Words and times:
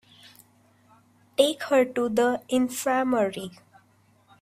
Take 1.37 1.61
her 1.61 1.85
to 1.85 2.09
the 2.09 2.41
infirmary. 2.49 3.51